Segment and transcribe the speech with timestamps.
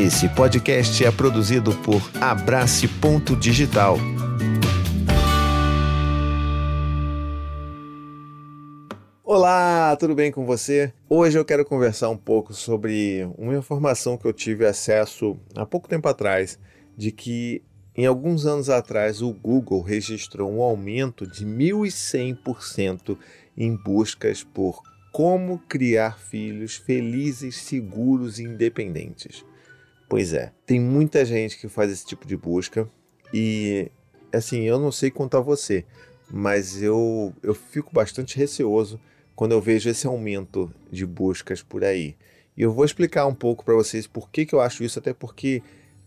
[0.00, 3.98] Esse podcast é produzido por Abrace Ponto Digital.
[9.22, 10.90] Olá, tudo bem com você?
[11.06, 15.86] Hoje eu quero conversar um pouco sobre uma informação que eu tive acesso há pouco
[15.86, 16.58] tempo atrás,
[16.96, 17.62] de que
[17.94, 23.18] em alguns anos atrás o Google registrou um aumento de 1100%
[23.54, 24.82] em buscas por
[25.12, 29.44] como criar filhos felizes, seguros e independentes.
[30.10, 32.90] Pois é, tem muita gente que faz esse tipo de busca
[33.32, 33.92] e
[34.32, 35.84] assim, eu não sei a você,
[36.28, 39.00] mas eu, eu fico bastante receoso
[39.36, 42.16] quando eu vejo esse aumento de buscas por aí.
[42.56, 45.14] E eu vou explicar um pouco para vocês por que, que eu acho isso, até
[45.14, 45.62] porque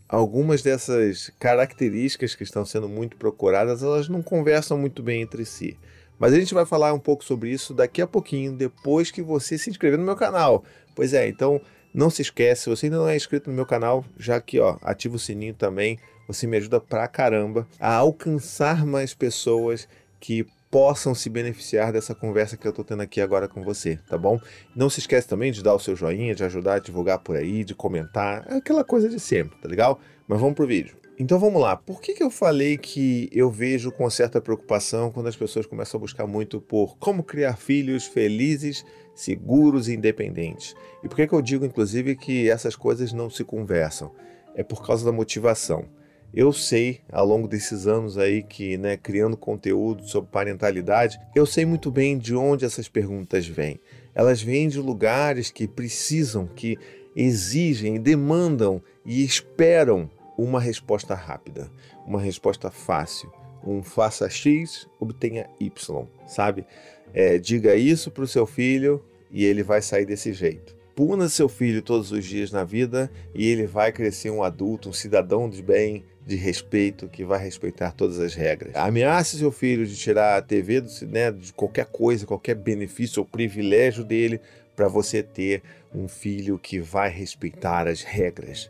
[0.09, 5.77] algumas dessas características que estão sendo muito procuradas, elas não conversam muito bem entre si.
[6.19, 9.57] Mas a gente vai falar um pouco sobre isso daqui a pouquinho, depois que você
[9.57, 10.65] se inscrever no meu canal.
[10.93, 11.61] Pois é, então
[11.93, 14.77] não se esquece, se você ainda não é inscrito no meu canal, já que ó,
[14.81, 19.87] ativa o sininho também, você me ajuda pra caramba a alcançar mais pessoas
[20.19, 24.17] que possam se beneficiar dessa conversa que eu estou tendo aqui agora com você, tá
[24.17, 24.39] bom?
[24.75, 27.63] Não se esquece também de dar o seu joinha, de ajudar a divulgar por aí,
[27.63, 29.99] de comentar, aquela coisa de sempre, tá legal?
[30.27, 30.95] Mas vamos pro vídeo.
[31.19, 35.27] Então vamos lá, por que, que eu falei que eu vejo com certa preocupação quando
[35.27, 38.83] as pessoas começam a buscar muito por como criar filhos felizes,
[39.13, 40.75] seguros e independentes?
[41.03, 44.11] E por que, que eu digo, inclusive, que essas coisas não se conversam?
[44.55, 45.85] É por causa da motivação.
[46.33, 51.63] Eu sei, ao longo desses anos aí que, né, criando conteúdo sobre parentalidade, eu sei
[51.63, 53.79] muito bem de onde essas perguntas vêm.
[54.15, 56.75] Elas vêm de lugares que precisam, que
[57.15, 61.69] exigem, demandam e esperam uma resposta rápida,
[62.05, 63.31] uma resposta fácil.
[63.65, 66.65] Um faça X, obtenha Y, sabe?
[67.13, 70.75] É, diga isso para o seu filho e ele vai sair desse jeito.
[70.95, 74.93] Puna seu filho todos os dias na vida e ele vai crescer um adulto, um
[74.93, 78.75] cidadão de bem, de respeito, que vai respeitar todas as regras.
[78.75, 83.25] Ameace seu filho de tirar a TV do, né, de qualquer coisa, qualquer benefício ou
[83.25, 84.39] privilégio dele
[84.75, 85.61] para você ter
[85.93, 88.69] um filho que vai respeitar as regras.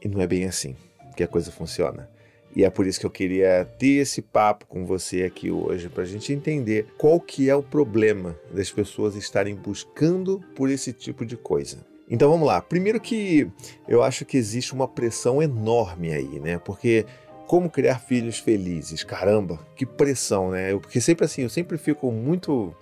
[0.00, 0.76] E não é bem assim
[1.16, 2.08] que a coisa funciona.
[2.54, 6.04] E é por isso que eu queria ter esse papo com você aqui hoje, para
[6.04, 11.26] a gente entender qual que é o problema das pessoas estarem buscando por esse tipo
[11.26, 11.84] de coisa.
[12.08, 12.60] Então vamos lá.
[12.60, 13.50] Primeiro que
[13.88, 16.58] eu acho que existe uma pressão enorme aí, né?
[16.58, 17.04] Porque
[17.46, 19.02] como criar filhos felizes?
[19.02, 20.72] Caramba, que pressão, né?
[20.72, 22.74] Eu, porque sempre assim, eu sempre fico muito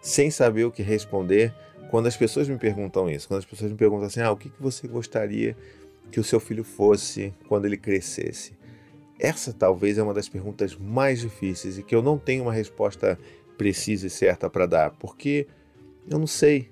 [0.00, 1.52] sem saber o que responder
[1.90, 3.28] quando as pessoas me perguntam isso.
[3.28, 5.56] Quando as pessoas me perguntam assim, ah, o que, que você gostaria
[6.10, 8.57] que o seu filho fosse quando ele crescesse?
[9.18, 13.18] Essa talvez é uma das perguntas mais difíceis e que eu não tenho uma resposta
[13.56, 15.46] precisa e certa para dar, porque
[16.08, 16.70] eu não sei,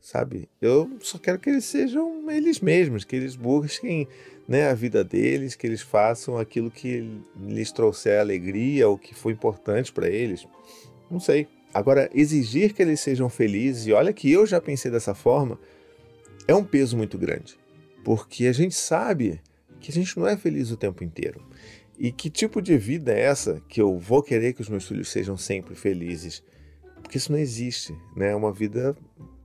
[0.00, 0.48] sabe?
[0.62, 4.06] Eu só quero que eles sejam eles mesmos, que eles busquem
[4.46, 9.32] né, a vida deles, que eles façam aquilo que lhes trouxer alegria ou que foi
[9.32, 10.46] importante para eles.
[11.10, 11.48] Não sei.
[11.74, 15.58] Agora, exigir que eles sejam felizes, e olha que eu já pensei dessa forma,
[16.46, 17.58] é um peso muito grande.
[18.02, 19.40] Porque a gente sabe
[19.80, 21.42] que a gente não é feliz o tempo inteiro.
[21.98, 25.08] E que tipo de vida é essa que eu vou querer que os meus filhos
[25.08, 26.44] sejam sempre felizes?
[27.02, 28.30] Porque isso não existe, né?
[28.30, 28.96] É uma vida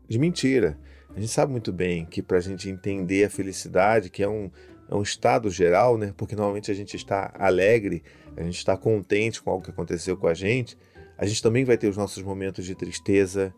[0.08, 0.78] de mentira.
[1.16, 4.52] A gente sabe muito bem que para a gente entender a felicidade, que é um,
[4.88, 6.14] é um estado geral, né?
[6.16, 8.04] Porque normalmente a gente está alegre,
[8.38, 10.78] a gente está contente com algo que aconteceu com a gente,
[11.18, 13.52] a gente também vai ter os nossos momentos de tristeza,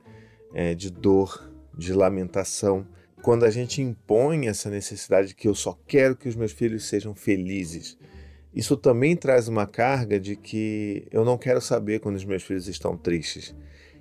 [0.54, 2.88] é, de dor, de lamentação.
[3.22, 6.86] Quando a gente impõe essa necessidade de que eu só quero que os meus filhos
[6.86, 7.98] sejam felizes,
[8.56, 12.70] isso também traz uma carga de que eu não quero saber quando os meus filhos
[12.70, 13.54] estão tristes,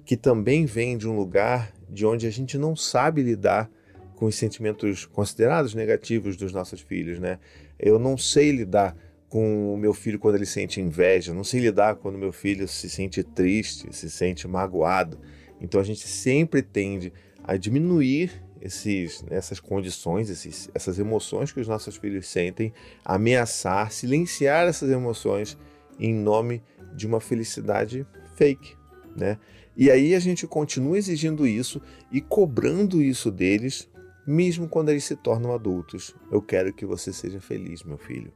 [0.04, 3.68] que também vem de um lugar de onde a gente não sabe lidar
[4.14, 7.40] com os sentimentos considerados negativos dos nossos filhos, né?
[7.78, 8.96] Eu não sei lidar
[9.28, 12.88] com o meu filho quando ele sente inveja, não sei lidar quando meu filho se
[12.88, 15.18] sente triste, se sente magoado.
[15.60, 17.12] Então a gente sempre tende
[17.42, 22.72] a diminuir esses, essas condições, esses, essas emoções que os nossos filhos sentem,
[23.04, 25.58] ameaçar, silenciar essas emoções
[26.00, 26.62] em nome
[26.94, 28.06] de uma felicidade
[28.36, 28.74] fake,
[29.14, 29.38] né?
[29.76, 31.80] E aí a gente continua exigindo isso
[32.10, 33.88] e cobrando isso deles,
[34.26, 36.14] mesmo quando eles se tornam adultos.
[36.32, 38.32] Eu quero que você seja feliz, meu filho.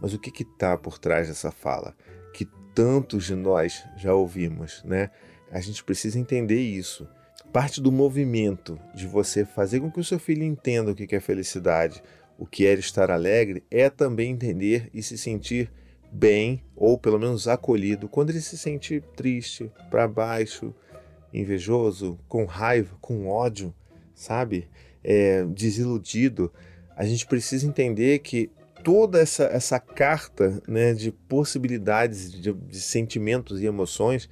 [0.00, 1.94] Mas o que está por trás dessa fala?
[2.32, 5.10] Que tantos de nós já ouvimos, né?
[5.50, 7.06] A gente precisa entender isso
[7.52, 11.20] Parte do movimento de você fazer com que o seu filho entenda o que é
[11.20, 12.00] felicidade,
[12.38, 15.68] o que é estar alegre, é também entender e se sentir
[16.12, 20.72] bem, ou pelo menos acolhido, quando ele se sente triste, para baixo,
[21.34, 23.74] invejoso, com raiva, com ódio,
[24.14, 24.68] sabe?
[25.02, 26.52] É, desiludido.
[26.94, 28.50] a gente precisa entender que
[28.84, 34.28] toda essa, essa carta né, de possibilidades, de, de sentimentos e emoções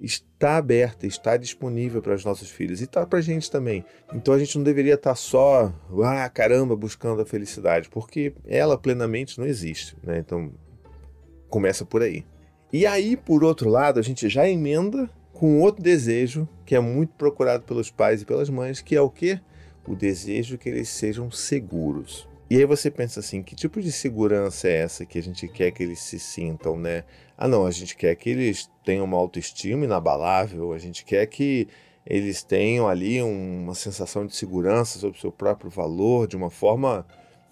[0.00, 3.84] está aberta, está disponível para os nossos filhos e está para a gente também.
[4.14, 5.72] Então a gente não deveria estar tá só,
[6.04, 9.96] ah, caramba, buscando a felicidade, porque ela plenamente não existe.
[10.02, 10.18] Né?
[10.18, 10.52] Então
[11.48, 12.24] começa por aí.
[12.72, 17.14] E aí, por outro lado, a gente já emenda com outro desejo que é muito
[17.14, 19.40] procurado pelos pais e pelas mães, que é o quê?
[19.86, 22.29] O desejo que eles sejam seguros.
[22.50, 25.70] E aí você pensa assim, que tipo de segurança é essa que a gente quer
[25.70, 27.04] que eles se sintam, né?
[27.38, 31.68] Ah, não, a gente quer que eles tenham uma autoestima inabalável, a gente quer que
[32.04, 37.06] eles tenham ali uma sensação de segurança sobre o seu próprio valor de uma forma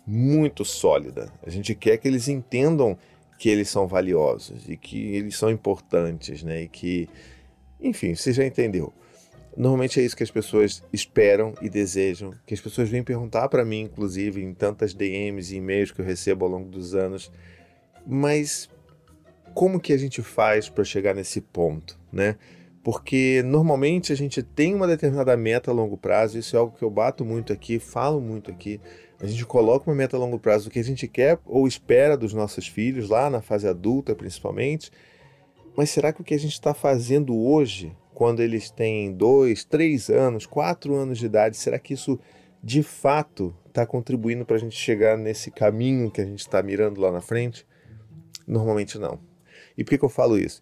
[0.05, 1.33] muito sólida.
[1.47, 2.99] A gente quer que eles entendam
[3.39, 6.63] que eles são valiosos e que eles são importantes, né?
[6.63, 7.09] E que,
[7.81, 8.93] enfim, você já entendeu.
[9.59, 13.65] Normalmente é isso que as pessoas esperam e desejam, que as pessoas vêm perguntar para
[13.65, 17.29] mim, inclusive, em tantas DMs e e-mails que eu recebo ao longo dos anos.
[18.07, 18.71] Mas
[19.55, 22.37] como que a gente faz para chegar nesse ponto, né?
[22.85, 26.85] Porque normalmente a gente tem uma determinada meta a longo prazo, isso é algo que
[26.85, 28.81] eu bato muito aqui, falo muito aqui.
[29.21, 32.17] A gente coloca uma meta a longo prazo do que a gente quer ou espera
[32.17, 34.93] dos nossos filhos, lá na fase adulta principalmente.
[35.77, 40.11] Mas será que o que a gente está fazendo hoje quando eles têm dois, três
[40.11, 42.19] anos, quatro anos de idade, será que isso
[42.61, 47.01] de fato está contribuindo para a gente chegar nesse caminho que a gente está mirando
[47.01, 47.65] lá na frente?
[48.45, 49.21] Normalmente não.
[49.77, 50.61] E por que, que eu falo isso?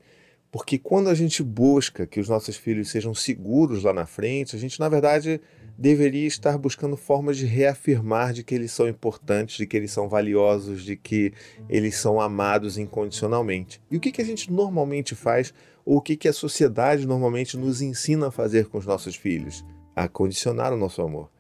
[0.51, 4.59] Porque quando a gente busca que os nossos filhos sejam seguros lá na frente, a
[4.59, 5.41] gente na verdade
[5.79, 10.09] deveria estar buscando formas de reafirmar de que eles são importantes, de que eles são
[10.09, 11.33] valiosos, de que
[11.69, 13.81] eles são amados incondicionalmente.
[13.91, 15.53] E o que, que a gente normalmente faz,
[15.85, 19.65] ou o que, que a sociedade normalmente nos ensina a fazer com os nossos filhos?
[19.95, 21.31] A condicionar o nosso amor.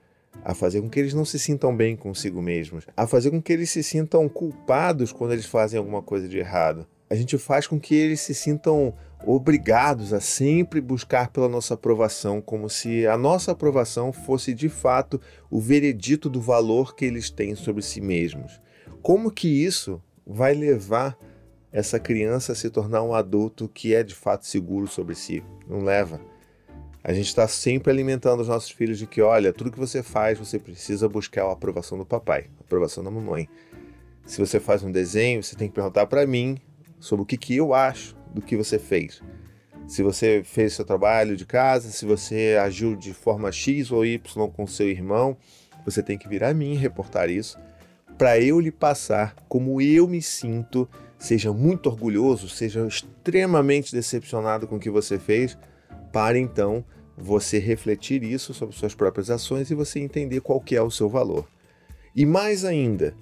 [0.44, 3.52] A fazer com que eles não se sintam bem consigo mesmos, a fazer com que
[3.52, 6.86] eles se sintam culpados quando eles fazem alguma coisa de errado.
[7.08, 8.92] A gente faz com que eles se sintam
[9.24, 15.20] obrigados a sempre buscar pela nossa aprovação, como se a nossa aprovação fosse de fato
[15.50, 18.60] o veredito do valor que eles têm sobre si mesmos.
[19.02, 21.16] Como que isso vai levar
[21.72, 25.44] essa criança a se tornar um adulto que é de fato seguro sobre si?
[25.68, 26.20] Não leva.
[27.04, 30.38] A gente está sempre alimentando os nossos filhos de que, olha, tudo que você faz,
[30.38, 33.48] você precisa buscar a aprovação do papai, a aprovação da mamãe.
[34.24, 36.60] Se você faz um desenho, você tem que perguntar para mim
[36.98, 39.22] sobre o que, que eu acho do que você fez.
[39.86, 44.48] Se você fez seu trabalho de casa, se você agiu de forma X ou Y
[44.50, 45.36] com seu irmão,
[45.84, 47.56] você tem que vir a mim reportar isso
[48.16, 50.88] para eu lhe passar como eu me sinto,
[51.18, 55.56] seja muito orgulhoso, seja extremamente decepcionado com o que você fez,
[56.12, 56.84] para então
[57.16, 61.08] você refletir isso sobre suas próprias ações e você entender qual que é o seu
[61.08, 61.46] valor.
[62.14, 63.14] E mais ainda,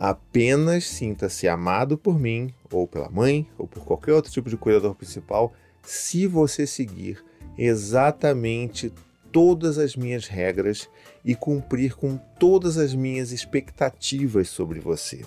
[0.00, 4.94] apenas sinta-se amado por mim, ou pela mãe, ou por qualquer outro tipo de cuidador
[4.94, 5.52] principal,
[5.82, 7.24] se você seguir
[7.58, 8.92] exatamente
[9.32, 10.88] todas as minhas regras
[11.24, 15.24] e cumprir com todas as minhas expectativas sobre você.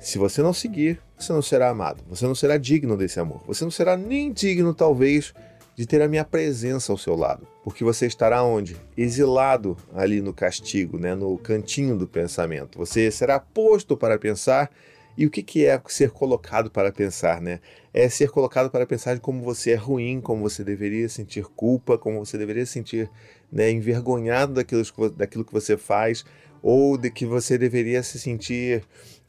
[0.00, 3.62] Se você não seguir, você não será amado, você não será digno desse amor, você
[3.62, 5.32] não será nem digno, talvez,
[5.76, 8.76] de ter a minha presença ao seu lado, porque você estará onde?
[8.96, 12.78] Exilado ali no castigo, né, no cantinho do pensamento.
[12.78, 14.70] Você será posto para pensar.
[15.18, 17.60] E o que, que é ser colocado para pensar, né?
[17.92, 21.98] É ser colocado para pensar de como você é ruim, como você deveria sentir culpa,
[21.98, 23.10] como você deveria sentir
[23.52, 26.24] né, envergonhado daquilo, daquilo que você faz,
[26.62, 28.82] ou de que você deveria se sentir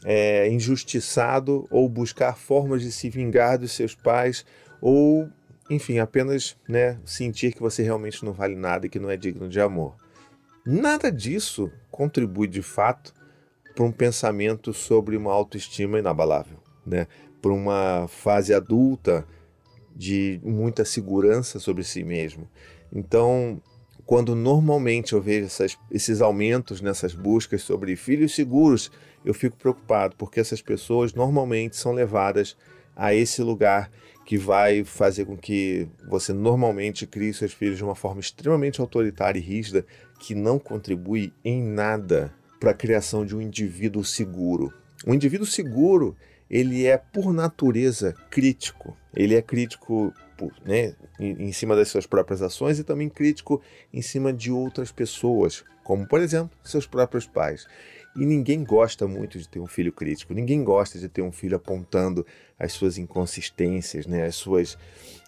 [0.06, 4.46] é, injustiçado, ou buscar formas de se vingar dos seus pais,
[4.80, 5.28] ou
[5.72, 9.48] enfim, apenas né, sentir que você realmente não vale nada e que não é digno
[9.48, 9.96] de amor.
[10.66, 13.14] Nada disso contribui de fato
[13.74, 17.08] para um pensamento sobre uma autoestima inabalável, né?
[17.42, 19.26] para uma fase adulta
[19.96, 22.50] de muita segurança sobre si mesmo.
[22.94, 23.62] Então,
[24.06, 28.92] quando normalmente eu vejo essas, esses aumentos nessas buscas sobre filhos seguros,
[29.24, 32.58] eu fico preocupado, porque essas pessoas normalmente são levadas
[33.02, 33.90] a esse lugar
[34.24, 39.40] que vai fazer com que você normalmente crie seus filhos de uma forma extremamente autoritária
[39.40, 39.84] e rígida,
[40.20, 44.72] que não contribui em nada para a criação de um indivíduo seguro.
[45.08, 46.16] Um indivíduo seguro,
[46.48, 48.96] ele é por natureza crítico.
[49.16, 50.14] Ele é crítico
[50.64, 53.60] né, em cima das suas próprias ações e também crítico
[53.92, 57.66] em cima de outras pessoas, como por exemplo seus próprios pais.
[58.16, 61.56] E ninguém gosta muito de ter um filho crítico, ninguém gosta de ter um filho
[61.56, 62.26] apontando
[62.60, 64.78] as suas inconsistências, né, as suas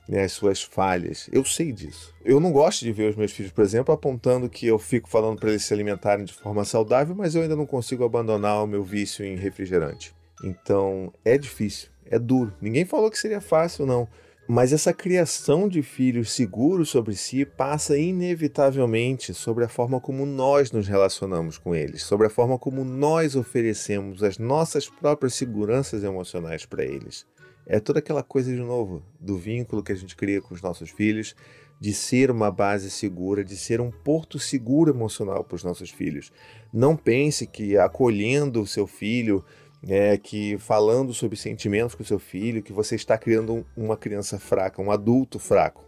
[0.08, 1.30] né, as suas falhas.
[1.32, 2.14] Eu sei disso.
[2.24, 5.40] Eu não gosto de ver os meus filhos, por exemplo, apontando que eu fico falando
[5.40, 8.84] para eles se alimentarem de forma saudável, mas eu ainda não consigo abandonar o meu
[8.84, 10.14] vício em refrigerante.
[10.44, 12.54] Então, é difícil, é duro.
[12.62, 14.08] Ninguém falou que seria fácil, não.
[14.48, 20.70] Mas essa criação de filhos seguros sobre si passa inevitavelmente sobre a forma como nós
[20.70, 26.66] nos relacionamos com eles, sobre a forma como nós oferecemos as nossas próprias seguranças emocionais
[26.66, 27.26] para eles.
[27.66, 30.90] É toda aquela coisa de novo do vínculo que a gente cria com os nossos
[30.90, 31.34] filhos,
[31.80, 36.32] de ser uma base segura, de ser um porto seguro emocional para os nossos filhos.
[36.72, 39.44] Não pense que acolhendo o seu filho
[39.88, 44.82] é, que falando sobre sentimentos com seu filho, que você está criando uma criança fraca,
[44.82, 45.84] um adulto fraco.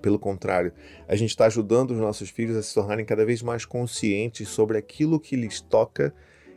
[0.00, 0.72] Pelo contrário,
[1.08, 4.78] a gente está ajudando os nossos filhos a se tornarem cada vez mais conscientes sobre
[4.78, 6.14] aquilo que lhes toca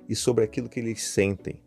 [0.08, 1.62] e sobre aquilo que eles sentem.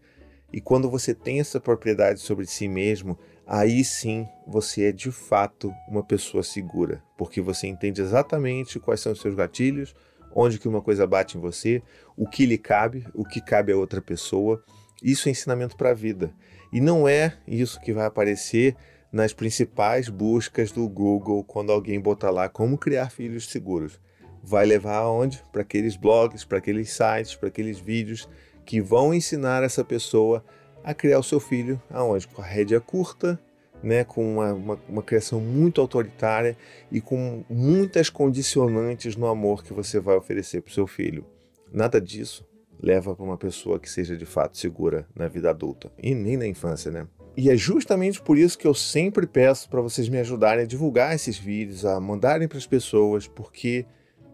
[0.53, 5.73] E quando você tem essa propriedade sobre si mesmo, aí sim você é de fato
[5.89, 9.95] uma pessoa segura, porque você entende exatamente quais são os seus gatilhos,
[10.35, 11.83] onde que uma coisa bate em você,
[12.17, 14.63] o que lhe cabe, o que cabe a outra pessoa.
[15.03, 16.33] Isso é ensinamento para a vida.
[16.73, 18.77] E não é isso que vai aparecer
[19.13, 24.01] nas principais buscas do Google quando alguém botar lá como criar filhos seguros.
[24.43, 25.43] Vai levar aonde?
[25.53, 28.29] Para aqueles blogs, para aqueles sites, para aqueles vídeos
[28.65, 30.45] que vão ensinar essa pessoa
[30.83, 32.27] a criar o seu filho aonde?
[32.27, 33.39] Com a rédea curta
[33.83, 36.57] né, com uma, uma, uma, criação muito autoritária
[36.91, 41.27] e com muitas condicionantes no amor que você vai oferecer para o seu filho.
[41.73, 42.47] Nada disso
[42.81, 46.47] leva para uma pessoa que seja de fato segura na vida adulta e nem na
[46.47, 47.07] infância, né?
[47.37, 51.15] E é justamente por isso que eu sempre peço para vocês me ajudarem a divulgar
[51.15, 53.87] esses vídeos, a mandarem para as pessoas, porque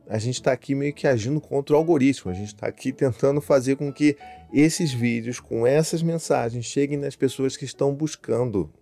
[0.08, 2.30] a gente está aqui meio que agindo contra o algoritmo.
[2.30, 4.16] A gente está aqui tentando fazer com que
[4.52, 8.72] esses vídeos, com essas mensagens, cheguem nas pessoas que estão buscando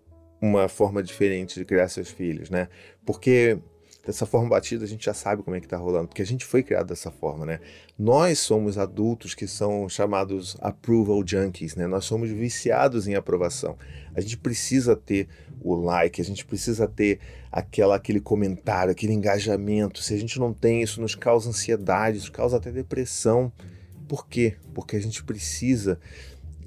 [0.40, 2.68] uma forma diferente de criar seus filhos, né?
[3.04, 3.58] Porque
[4.06, 6.44] dessa forma batida a gente já sabe como é que tá rolando, porque a gente
[6.44, 7.58] foi criado dessa forma, né?
[7.98, 11.86] Nós somos adultos que são chamados approval junkies, né?
[11.88, 13.76] Nós somos viciados em aprovação.
[14.14, 15.28] A gente precisa ter
[15.60, 17.18] o like, a gente precisa ter
[17.50, 20.00] aquela, aquele comentário, aquele engajamento.
[20.02, 23.52] Se a gente não tem isso, nos causa ansiedade, isso causa até depressão.
[24.06, 24.56] Por quê?
[24.72, 25.98] Porque a gente precisa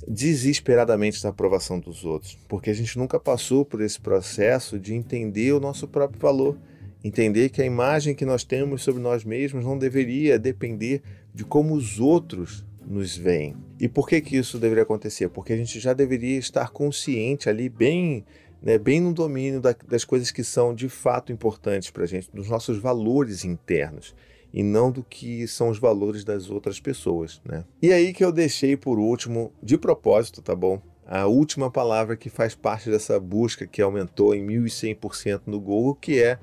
[0.09, 5.53] desesperadamente da aprovação dos outros, porque a gente nunca passou por esse processo de entender
[5.53, 6.57] o nosso próprio valor,
[7.03, 11.75] entender que a imagem que nós temos sobre nós mesmos não deveria depender de como
[11.75, 13.55] os outros nos veem.
[13.79, 15.29] E por que que isso deveria acontecer?
[15.29, 18.25] Porque a gente já deveria estar consciente ali bem
[18.61, 22.29] né, bem no domínio da, das coisas que são de fato importantes para a gente,
[22.33, 24.13] dos nossos valores internos
[24.53, 27.63] e não do que são os valores das outras pessoas, né?
[27.81, 30.81] E aí que eu deixei por último, de propósito, tá bom?
[31.05, 36.21] A última palavra que faz parte dessa busca que aumentou em 1100% no Google, que
[36.21, 36.37] é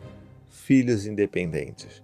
[0.51, 2.03] filhos independentes.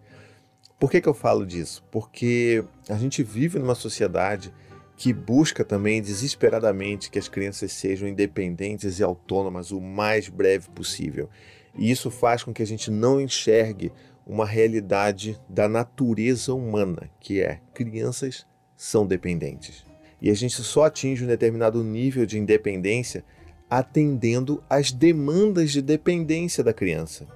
[0.78, 1.84] Por que, que eu falo disso?
[1.90, 4.52] Porque a gente vive numa sociedade
[4.96, 11.28] que busca também desesperadamente que as crianças sejam independentes e autônomas o mais breve possível.
[11.76, 13.90] E isso faz com que a gente não enxergue
[14.26, 19.84] uma realidade da natureza humana, que é crianças são dependentes.
[20.20, 23.24] E a gente só atinge um determinado nível de independência
[23.68, 27.26] atendendo às demandas de dependência da criança.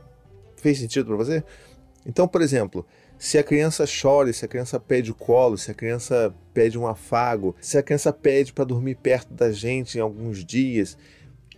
[0.57, 1.43] Fez sentido para você?
[2.05, 2.87] Então, por exemplo,
[3.19, 7.57] se a criança chora, se a criança pede colo, se a criança pede um afago,
[7.61, 10.97] se a criança pede para dormir perto da gente em alguns dias,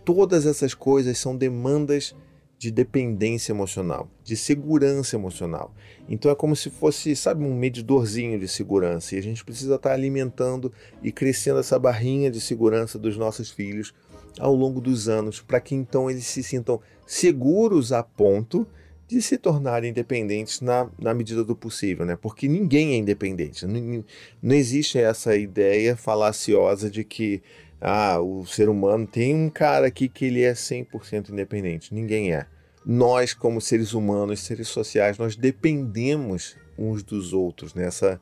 [0.05, 2.15] todas essas coisas são demandas
[2.59, 5.73] de dependência emocional, de segurança emocional.
[6.09, 9.15] Então é como se fosse, sabe, um medidorzinho de segurança.
[9.15, 10.69] E a gente precisa estar alimentando
[11.01, 13.93] e crescendo essa barrinha de segurança dos nossos filhos
[14.37, 18.67] ao longo dos anos, para que então eles se sintam seguros a ponto
[19.07, 22.17] de se tornarem independentes na, na medida do possível, né?
[22.21, 23.65] Porque ninguém é independente.
[23.65, 24.03] Não,
[24.41, 27.41] não existe essa ideia falaciosa de que
[27.81, 31.93] ah, o ser humano tem um cara aqui que ele é 100% independente.
[31.93, 32.45] Ninguém é.
[32.85, 37.73] Nós, como seres humanos, seres sociais, nós dependemos uns dos outros.
[37.73, 37.85] Né?
[37.85, 38.19] Essa,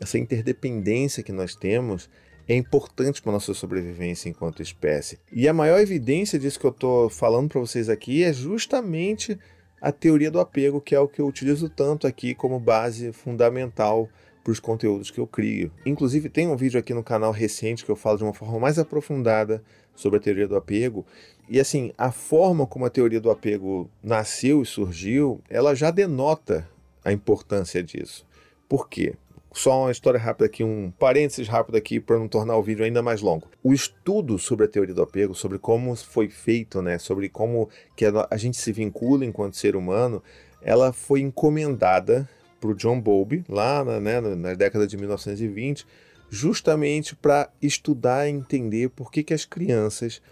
[0.00, 2.08] essa interdependência que nós temos
[2.46, 5.18] é importante para a nossa sobrevivência enquanto espécie.
[5.32, 9.38] E a maior evidência disso que eu estou falando para vocês aqui é justamente
[9.80, 14.08] a teoria do apego, que é o que eu utilizo tanto aqui como base fundamental
[14.44, 15.72] para os conteúdos que eu crio.
[15.86, 18.78] Inclusive, tem um vídeo aqui no canal recente que eu falo de uma forma mais
[18.78, 19.64] aprofundada
[19.96, 21.04] sobre a teoria do apego.
[21.48, 26.68] E assim, a forma como a teoria do apego nasceu e surgiu, ela já denota
[27.02, 28.26] a importância disso.
[28.68, 29.14] Por quê?
[29.54, 33.00] só uma história rápida aqui, um parênteses rápido aqui para não tornar o vídeo ainda
[33.00, 33.48] mais longo.
[33.62, 38.04] O estudo sobre a teoria do apego, sobre como foi feito, né, sobre como que
[38.04, 40.20] a gente se vincula enquanto ser humano,
[40.60, 42.28] ela foi encomendada
[42.64, 45.86] para o John Bowlby lá na, né, na década de 1920,
[46.30, 50.22] justamente para estudar e entender por que, que as crianças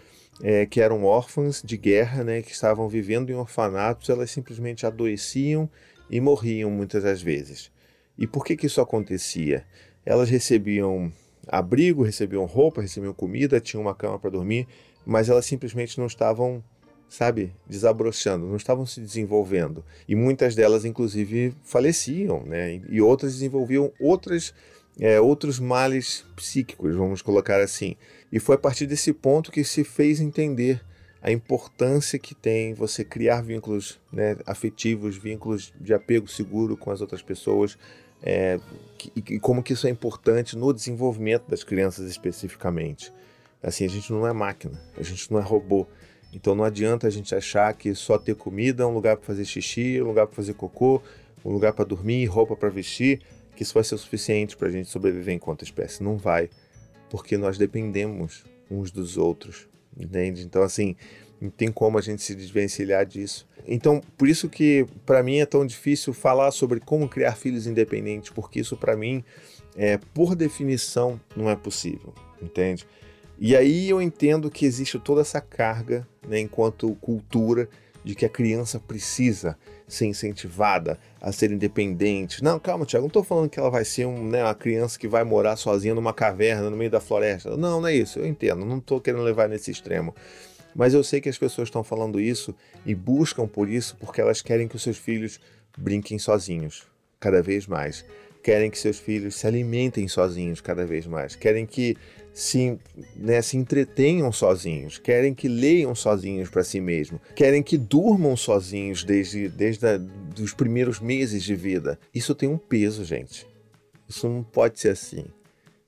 [0.43, 5.69] é, que eram órfãs de guerra, né, que estavam vivendo em orfanatos, elas simplesmente adoeciam
[6.09, 7.71] e morriam muitas das vezes.
[8.17, 9.67] E por que, que isso acontecia?
[10.07, 11.13] Elas recebiam
[11.47, 14.67] abrigo, recebiam roupa, recebiam comida, tinham uma cama para dormir,
[15.05, 16.65] mas elas simplesmente não estavam,
[17.13, 19.85] sabe, desabrochando, não estavam se desenvolvendo.
[20.09, 22.81] E muitas delas, inclusive, faleciam, né?
[22.89, 24.55] E outras desenvolviam outras,
[24.99, 27.97] é, outros males psíquicos, vamos colocar assim.
[28.33, 30.83] E foi a partir desse ponto que se fez entender
[31.21, 37.03] a importância que tem você criar vínculos né, afetivos, vínculos de apego seguro com as
[37.03, 37.77] outras pessoas,
[38.23, 38.59] é,
[39.15, 43.13] e, como que isso é importante no desenvolvimento das crianças especificamente.
[43.63, 45.87] Assim, a gente não é máquina, a gente não é robô.
[46.33, 50.01] Então não adianta a gente achar que só ter comida, um lugar para fazer xixi,
[50.01, 51.03] um lugar para fazer cocô,
[51.45, 53.21] um lugar para dormir, roupa para vestir,
[53.55, 56.03] que isso vai ser o suficiente para a gente sobreviver enquanto espécie.
[56.03, 56.49] Não vai,
[57.11, 60.43] porque nós dependemos uns dos outros, entende?
[60.43, 60.97] Então assim,
[61.41, 63.47] não tem como a gente se desvencilhar disso.
[63.67, 68.31] Então, por isso que para mim é tão difícil falar sobre como criar filhos independentes,
[68.31, 69.25] porque isso para mim,
[69.77, 72.87] é, por definição, não é possível, entende?
[73.39, 77.69] E aí eu entendo que existe toda essa carga, né, enquanto cultura,
[78.05, 82.43] de que a criança precisa ser incentivada a ser independente.
[82.43, 85.07] Não, calma, Tiago, não estou falando que ela vai ser um, né, uma criança que
[85.07, 87.57] vai morar sozinha numa caverna no meio da floresta.
[87.57, 90.15] Não, não é isso, eu entendo, não estou querendo levar nesse extremo.
[90.75, 92.55] Mas eu sei que as pessoas estão falando isso
[92.87, 95.39] e buscam por isso porque elas querem que os seus filhos
[95.77, 96.87] brinquem sozinhos,
[97.21, 98.05] cada vez mais.
[98.43, 101.37] Querem que seus filhos se alimentem sozinhos cada vez mais.
[101.37, 101.97] Querem que
[102.33, 102.79] se,
[103.15, 104.99] né, se entretenham sozinhos.
[104.99, 107.21] Querem que leiam sozinhos para si mesmos.
[107.37, 109.87] Querem que durmam sozinhos desde, desde
[110.41, 111.99] os primeiros meses de vida.
[112.15, 113.47] Isso tem um peso, gente.
[114.09, 115.25] Isso não pode ser assim.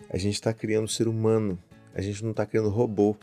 [0.08, 1.58] A gente está criando ser humano.
[1.94, 3.16] A gente não está criando robô.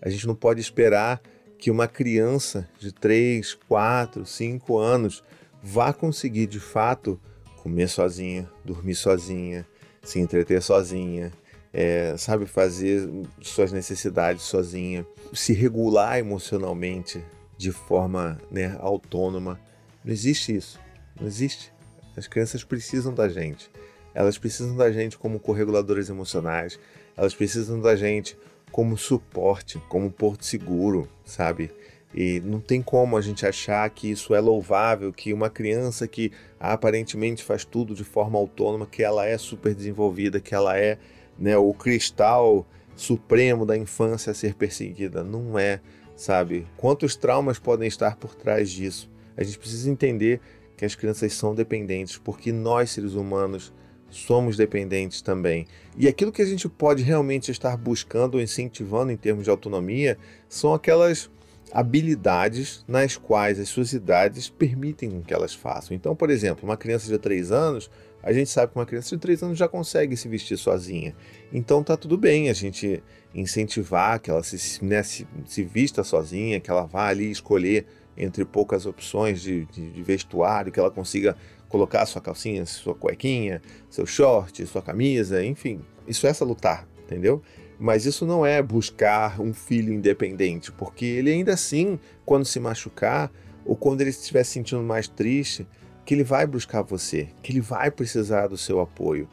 [0.00, 1.20] A gente não pode esperar
[1.58, 5.24] que uma criança de 3, 4, 5 anos
[5.62, 7.18] vá conseguir de fato
[7.66, 9.66] comer sozinha, dormir sozinha,
[10.00, 11.32] se entreter sozinha,
[11.72, 13.10] é, sabe, fazer
[13.42, 17.24] suas necessidades sozinha, se regular emocionalmente
[17.58, 19.58] de forma né, autônoma.
[20.04, 20.78] Não existe isso.
[21.20, 21.72] Não existe.
[22.16, 23.68] As crianças precisam da gente.
[24.14, 26.78] Elas precisam da gente como correguladoras emocionais.
[27.16, 28.38] Elas precisam da gente
[28.70, 31.72] como suporte, como porto seguro, sabe?
[32.14, 36.32] E não tem como a gente achar que isso é louvável, que uma criança que
[36.58, 40.98] aparentemente faz tudo de forma autônoma, que ela é super desenvolvida, que ela é
[41.38, 45.22] né, o cristal supremo da infância a ser perseguida.
[45.22, 45.80] Não é,
[46.16, 46.66] sabe?
[46.76, 49.10] Quantos traumas podem estar por trás disso?
[49.36, 50.40] A gente precisa entender
[50.76, 53.72] que as crianças são dependentes, porque nós, seres humanos,
[54.08, 55.66] somos dependentes também.
[55.96, 60.16] E aquilo que a gente pode realmente estar buscando ou incentivando em termos de autonomia
[60.48, 61.30] são aquelas
[61.72, 65.96] habilidades nas quais as suas idades permitem que elas façam.
[65.96, 67.90] Então, por exemplo, uma criança de 3 anos,
[68.22, 71.14] a gente sabe que uma criança de 3 anos já consegue se vestir sozinha.
[71.52, 73.02] Então tá tudo bem a gente
[73.34, 78.44] incentivar que ela se, né, se, se vista sozinha, que ela vá ali escolher entre
[78.44, 81.36] poucas opções de, de, de vestuário, que ela consiga
[81.68, 85.80] colocar sua calcinha, sua cuequinha, seu short, sua camisa, enfim.
[86.08, 87.42] Isso é lutar, entendeu?
[87.78, 93.30] Mas isso não é buscar um filho independente, porque ele ainda assim, quando se machucar
[93.64, 95.66] ou quando ele estiver se sentindo mais triste,
[96.04, 99.28] que ele vai buscar você, que ele vai precisar do seu apoio,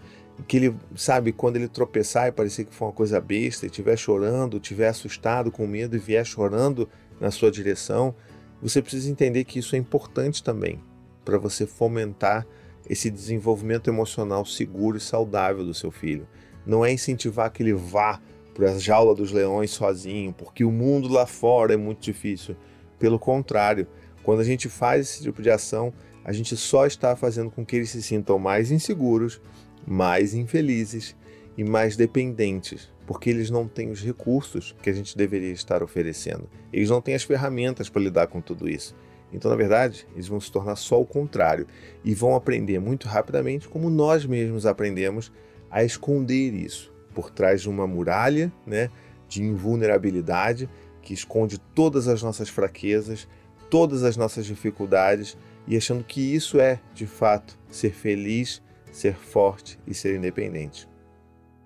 [0.47, 3.95] que ele, sabe, quando ele tropeçar e parecer que foi uma coisa besta, e estiver
[3.95, 8.15] chorando, estiver assustado, com medo e vier chorando na sua direção,
[8.61, 10.81] você precisa entender que isso é importante também,
[11.23, 12.45] para você fomentar
[12.89, 16.27] esse desenvolvimento emocional seguro e saudável do seu filho.
[16.65, 18.19] Não é incentivar que ele vá
[18.53, 22.55] para a jaula dos leões sozinho, porque o mundo lá fora é muito difícil.
[22.99, 23.87] Pelo contrário,
[24.21, 27.75] quando a gente faz esse tipo de ação, a gente só está fazendo com que
[27.75, 29.41] eles se sintam mais inseguros,
[29.85, 31.15] mais infelizes
[31.57, 36.49] e mais dependentes, porque eles não têm os recursos que a gente deveria estar oferecendo.
[36.71, 38.95] Eles não têm as ferramentas para lidar com tudo isso.
[39.33, 41.65] Então, na verdade, eles vão se tornar só o contrário
[42.05, 45.31] e vão aprender muito rapidamente, como nós mesmos aprendemos,
[45.71, 48.89] a esconder isso por trás de uma muralha né,
[49.27, 50.69] de invulnerabilidade
[51.01, 53.27] que esconde todas as nossas fraquezas,
[53.69, 59.79] todas as nossas dificuldades e achando que isso é, de fato, ser feliz, ser forte
[59.87, 60.87] e ser independente.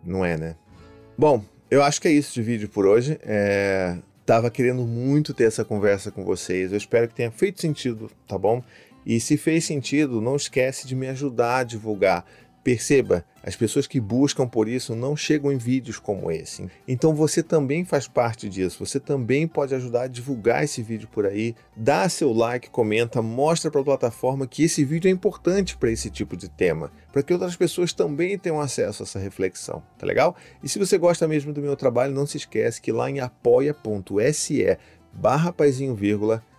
[0.03, 0.55] Não é, né?
[1.17, 3.19] Bom, eu acho que é isso de vídeo por hoje.
[3.23, 3.97] É...
[4.25, 6.71] Tava querendo muito ter essa conversa com vocês.
[6.71, 8.61] Eu espero que tenha feito sentido, tá bom?
[9.05, 12.25] E se fez sentido, não esquece de me ajudar a divulgar.
[12.67, 16.69] Perceba, as pessoas que buscam por isso não chegam em vídeos como esse.
[16.85, 18.85] Então você também faz parte disso.
[18.85, 21.55] Você também pode ajudar a divulgar esse vídeo por aí.
[21.73, 26.09] Dá seu like, comenta, mostra para a plataforma que esse vídeo é importante para esse
[26.09, 29.81] tipo de tema, para que outras pessoas também tenham acesso a essa reflexão.
[29.97, 30.35] Tá legal?
[30.61, 34.77] E se você gosta mesmo do meu trabalho, não se esquece que lá em apoia.se
[35.13, 35.55] barra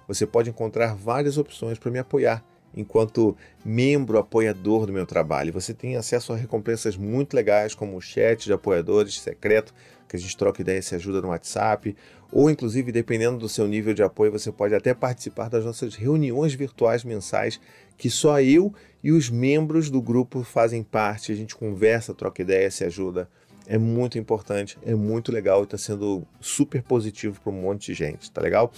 [0.08, 2.42] você pode encontrar várias opções para me apoiar
[2.76, 5.52] enquanto membro apoiador do meu trabalho.
[5.52, 9.74] Você tem acesso a recompensas muito legais, como o chat de apoiadores secreto,
[10.08, 11.94] que a gente troca ideia e se ajuda no WhatsApp,
[12.30, 16.52] ou inclusive, dependendo do seu nível de apoio, você pode até participar das nossas reuniões
[16.54, 17.60] virtuais mensais,
[17.96, 21.32] que só eu e os membros do grupo fazem parte.
[21.32, 23.28] A gente conversa, troca ideia, se ajuda.
[23.66, 27.94] É muito importante, é muito legal e está sendo super positivo para um monte de
[27.94, 28.72] gente, tá legal?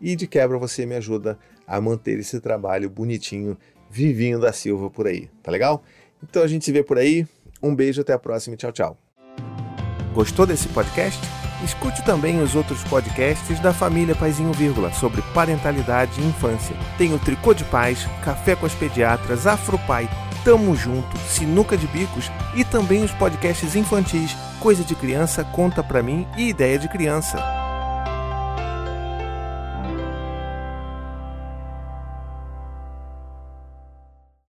[0.00, 3.56] E de quebra você me ajuda a manter esse trabalho bonitinho,
[3.90, 5.82] vivinho da Silva por aí, tá legal?
[6.22, 7.26] Então a gente se vê por aí.
[7.62, 8.98] Um beijo, até a próxima e tchau, tchau.
[10.12, 11.20] Gostou desse podcast?
[11.64, 16.76] Escute também os outros podcasts da família Paizinho Vírgula sobre parentalidade e infância.
[16.98, 20.08] Tem o Tricô de Paz, Café com as Pediatras, Afropai,
[20.44, 26.02] Tamo Junto, Sinuca de Bicos e também os podcasts infantis Coisa de Criança, Conta Pra
[26.02, 27.55] Mim e Ideia de Criança.